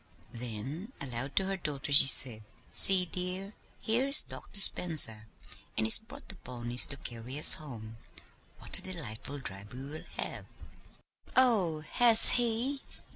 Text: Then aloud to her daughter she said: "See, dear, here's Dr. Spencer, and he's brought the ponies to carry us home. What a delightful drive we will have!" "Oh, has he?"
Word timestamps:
Then 0.33 0.93
aloud 0.99 1.35
to 1.35 1.45
her 1.45 1.57
daughter 1.57 1.91
she 1.91 2.07
said: 2.07 2.41
"See, 2.71 3.05
dear, 3.05 3.53
here's 3.79 4.23
Dr. 4.23 4.59
Spencer, 4.59 5.27
and 5.77 5.85
he's 5.85 5.99
brought 5.99 6.27
the 6.27 6.37
ponies 6.37 6.87
to 6.87 6.97
carry 6.97 7.37
us 7.37 7.53
home. 7.53 7.97
What 8.57 8.79
a 8.79 8.81
delightful 8.81 9.37
drive 9.37 9.71
we 9.75 9.85
will 9.85 10.05
have!" 10.17 10.45
"Oh, 11.35 11.81
has 11.81 12.29
he?" 12.29 12.81